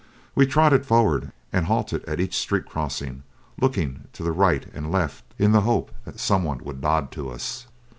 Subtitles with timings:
[0.33, 3.21] We trotted forward and halted at each street crossing,
[3.59, 7.29] looking to the right and left in the hope that some one might nod to
[7.29, 7.67] us.